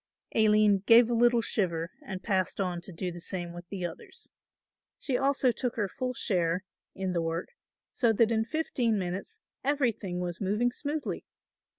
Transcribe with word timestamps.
Aline 0.33 0.79
gave 0.87 1.11
a 1.11 1.13
little 1.13 1.41
shiver 1.43 1.91
and 2.03 2.23
passed 2.23 2.59
on 2.59 2.81
to 2.81 2.91
do 2.91 3.11
the 3.11 3.21
same 3.21 3.53
with 3.53 3.69
the 3.69 3.85
others. 3.85 4.29
She 4.97 5.15
also 5.15 5.51
took 5.51 5.75
her 5.75 5.87
full 5.87 6.15
share 6.15 6.63
in 6.95 7.13
the 7.13 7.21
work, 7.21 7.49
so 7.91 8.11
that 8.13 8.31
in 8.31 8.43
fifteen 8.43 8.97
minutes 8.97 9.41
everything 9.63 10.19
was 10.19 10.41
moving 10.41 10.71
smoothly. 10.71 11.23